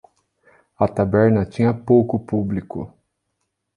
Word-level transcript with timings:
A 0.79 0.87
taberna 0.87 1.45
tinha 1.45 1.75
pouco 1.75 2.17
público. 2.19 2.91